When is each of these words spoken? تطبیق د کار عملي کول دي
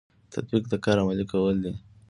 تطبیق 0.33 0.63
د 0.69 0.73
کار 0.85 0.97
عملي 1.03 1.25
کول 1.33 1.55
دي 1.63 1.73